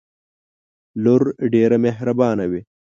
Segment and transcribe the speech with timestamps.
[1.03, 1.21] لور
[1.53, 2.61] ډیره محربانه وی